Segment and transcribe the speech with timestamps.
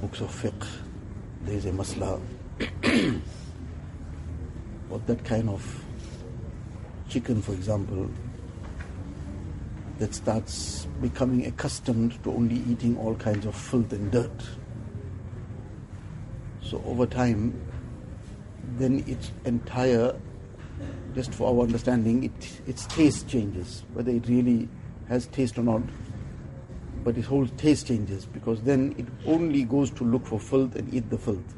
[0.00, 0.66] books of fiqh,
[1.42, 2.20] there is a masla
[4.88, 5.84] what that kind of
[7.08, 8.10] chicken, for example,
[9.98, 14.42] that starts becoming accustomed to only eating all kinds of filth and dirt.
[16.62, 17.60] So over time,
[18.76, 20.14] then its entire,
[21.14, 24.68] just for our understanding, it, its taste changes, whether it really
[25.08, 25.82] has taste or not.
[27.08, 30.92] But his whole taste changes because then it only goes to look for filth and
[30.92, 31.54] eat the filth.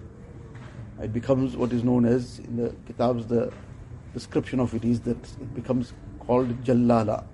[1.02, 3.52] It becomes what is known as, in the kitabs, the
[4.14, 7.24] description of it is that it becomes called Jallala.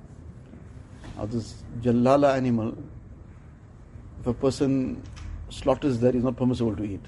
[1.18, 2.74] Now, this Jallala animal,
[4.20, 5.02] if a person
[5.50, 7.05] slaughters that, is not permissible to eat.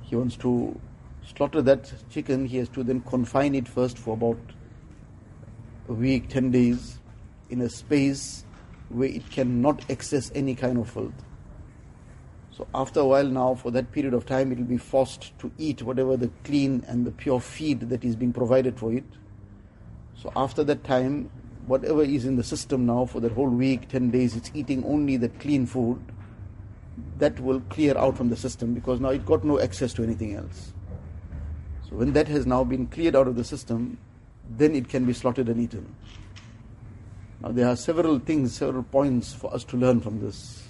[0.00, 0.80] He wants to
[1.26, 4.40] slaughter that chicken, he has to then confine it first for about
[5.90, 7.00] a week, 10 days,
[7.50, 8.45] in a space
[8.88, 11.14] where it cannot access any kind of filth.
[12.56, 15.52] So after a while now, for that period of time, it will be forced to
[15.58, 19.04] eat whatever the clean and the pure feed that is being provided for it.
[20.14, 21.28] So after that time,
[21.66, 25.18] whatever is in the system now for that whole week, 10 days, it's eating only
[25.18, 26.00] the clean food.
[27.18, 30.34] That will clear out from the system because now it got no access to anything
[30.34, 30.72] else.
[31.90, 33.98] So when that has now been cleared out of the system,
[34.48, 35.94] then it can be slaughtered and eaten.
[37.42, 40.68] Now there are several things, several points for us to learn from this.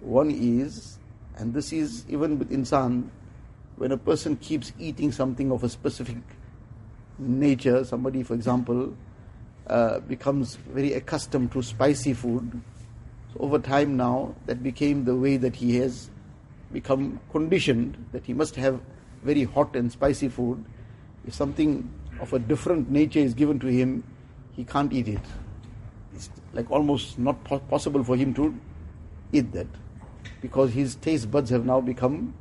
[0.00, 0.98] One is,
[1.36, 3.08] and this is even with insan,
[3.76, 6.18] when a person keeps eating something of a specific
[7.18, 8.96] nature, somebody, for example,
[9.66, 12.60] uh, becomes very accustomed to spicy food.
[13.32, 16.10] So over time now, that became the way that he has
[16.72, 18.80] become conditioned that he must have
[19.22, 20.64] very hot and spicy food.
[21.26, 21.90] If something
[22.20, 24.04] of a different nature is given to him,
[24.52, 25.20] he can't eat it.
[26.56, 28.58] Like almost not po- possible for him to
[29.30, 29.66] eat that
[30.40, 32.32] because his taste buds have now become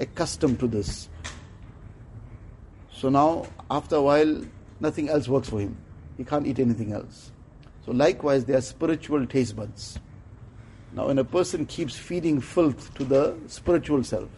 [0.00, 1.08] accustomed to this.
[2.92, 4.42] So now, after a while,
[4.80, 5.76] nothing else works for him.
[6.16, 7.30] He can't eat anything else.
[7.86, 10.00] So, likewise, they are spiritual taste buds.
[10.92, 14.28] Now, when a person keeps feeding filth to the spiritual self,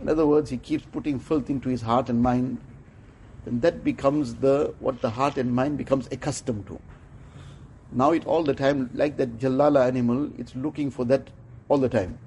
[0.00, 2.58] in other words, he keeps putting filth into his heart and mind,
[3.44, 6.80] then that becomes the what the heart and mind becomes accustomed to.
[7.92, 11.30] Now it all the time, like that Jallala animal, it's looking for that
[11.68, 12.18] all the time.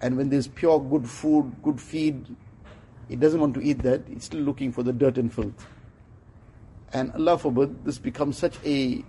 [0.00, 2.24] And when there's pure good food, good feed,
[3.08, 5.66] it doesn't want to eat that, it's still looking for the dirt and filth.
[6.92, 9.04] And Allah forbid, this becomes such a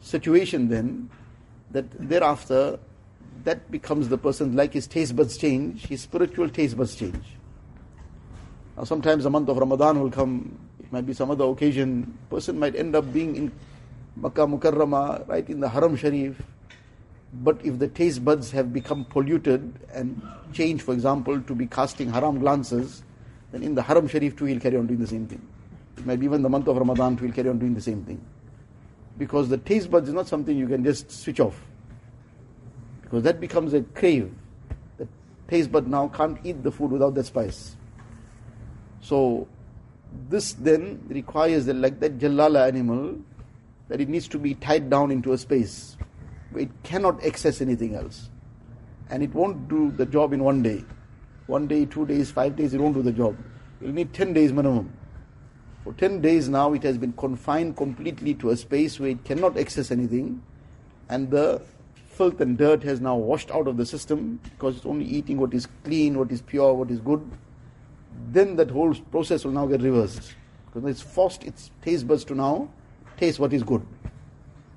[0.00, 1.08] situation then
[1.70, 2.78] that thereafter
[3.44, 7.24] that becomes the person like his taste buds change, his spiritual taste buds change.
[8.76, 12.58] Now sometimes the month of Ramadan will come, it might be some other occasion, person
[12.58, 13.52] might end up being in
[14.16, 16.40] Makkah Mukarramah, right in the Haram Sharif.
[17.32, 20.20] But if the taste buds have become polluted and
[20.52, 23.02] changed, for example, to be casting haram glances,
[23.52, 25.40] then in the Haram Sharif too he'll carry on doing the same thing.
[25.96, 28.20] It might even the month of Ramadan too he'll carry on doing the same thing.
[29.16, 31.58] Because the taste buds is not something you can just switch off.
[33.02, 34.34] Because that becomes a crave.
[34.98, 35.08] The
[35.48, 37.76] taste bud now can't eat the food without that spice.
[39.00, 39.48] So
[40.28, 43.16] this then requires that like that Jallala animal,
[43.92, 45.98] that it needs to be tied down into a space
[46.56, 48.30] it cannot access anything else.
[49.10, 50.84] And it won't do the job in one day.
[51.46, 53.36] One day, two days, five days, it won't do the job.
[53.80, 54.92] It'll need 10 days minimum.
[55.84, 59.58] For 10 days now, it has been confined completely to a space where it cannot
[59.58, 60.42] access anything,
[61.08, 61.60] and the
[62.06, 65.52] filth and dirt has now washed out of the system because it's only eating what
[65.52, 67.28] is clean, what is pure, what is good.
[68.30, 70.34] Then that whole process will now get reversed
[70.66, 72.68] because it's forced its taste buds to now
[73.16, 73.86] taste what is good.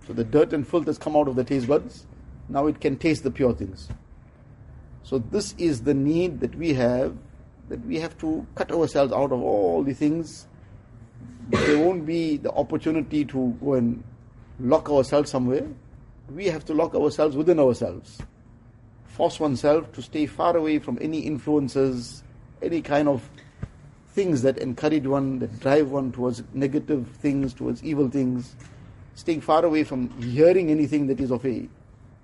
[0.07, 2.05] So the dirt and filth has come out of the taste buds.
[2.47, 3.89] Now it can taste the pure things.
[5.03, 7.15] So this is the need that we have,
[7.69, 10.47] that we have to cut ourselves out of all the things.
[11.49, 14.03] There won't be the opportunity to go and
[14.59, 15.67] lock ourselves somewhere.
[16.33, 18.19] We have to lock ourselves within ourselves.
[19.05, 22.23] Force oneself to stay far away from any influences,
[22.61, 23.29] any kind of
[24.15, 28.55] things that encourage one, that drive one towards negative things, towards evil things.
[29.13, 31.67] Staying far away from hearing anything that is of a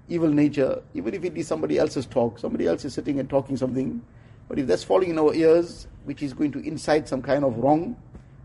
[0.08, 3.56] evil nature, even if it is somebody else's talk, somebody else is sitting and talking
[3.56, 4.02] something,
[4.48, 7.58] but if that's falling in our ears, which is going to incite some kind of
[7.58, 7.96] wrong,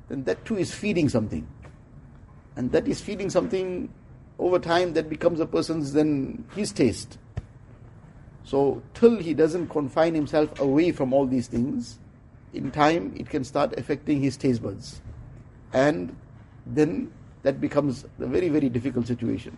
[0.09, 1.47] then that too is feeding something.
[2.55, 3.93] And that is feeding something
[4.39, 7.19] over time that becomes a person's then his taste.
[8.45, 11.99] So till he doesn't confine himself away from all these things,
[12.57, 15.01] in time it can start affecting his taste buds.
[15.73, 16.17] And
[16.67, 17.13] then
[17.43, 19.57] that becomes a very, very difficult situation.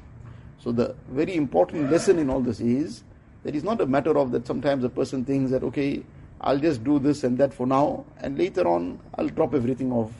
[0.58, 3.02] So the very important lesson in all this is
[3.44, 6.02] that it's not a matter of that sometimes a person thinks that, okay,
[6.40, 10.12] I'll just do this and that for now, and later on I'll drop everything off.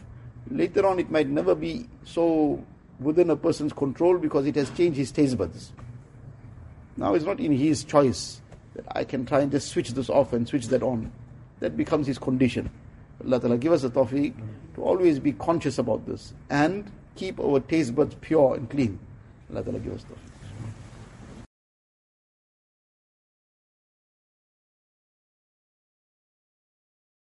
[0.51, 2.65] Later on it might never be so
[3.01, 5.73] within a person's control because it has changed his taste buds.
[6.97, 8.41] Now it's not in his choice
[8.75, 11.13] that I can try and just switch this off and switch that on.
[11.61, 12.71] That becomes his condition.
[13.25, 14.33] Allah Ta'ala give us a tawfiq
[14.75, 18.99] to always be conscious about this and keep our taste buds pure and clean.
[19.51, 20.38] Allah Ta'ala give us tawfiq.